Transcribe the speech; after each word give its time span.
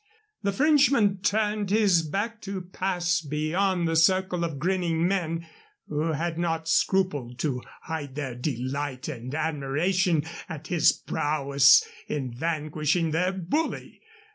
The 0.41 0.51
Frenchman 0.51 1.19
turned 1.19 1.69
his 1.69 2.01
back 2.01 2.41
to 2.41 2.59
pass 2.61 3.21
beyond 3.21 3.87
the 3.87 3.95
circle 3.95 4.43
of 4.43 4.57
grinning 4.57 5.07
men 5.07 5.45
who 5.87 6.13
had 6.13 6.39
not 6.39 6.67
scrupled 6.67 7.37
to 7.41 7.61
hide 7.83 8.15
their 8.15 8.33
delight 8.33 9.07
and 9.07 9.35
admiration 9.35 10.23
at 10.49 10.69
his 10.69 10.91
prowess 10.91 11.85
in 12.07 12.33
vanquishing 12.33 13.11
their 13.11 13.31
bully. 13.31 14.01